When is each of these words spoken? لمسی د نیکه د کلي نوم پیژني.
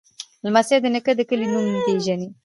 لمسی 0.43 0.77
د 0.81 0.85
نیکه 0.93 1.11
د 1.17 1.21
کلي 1.29 1.47
نوم 1.51 1.65
پیژني. 1.85 2.29